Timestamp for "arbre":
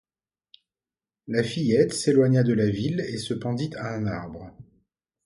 4.07-4.49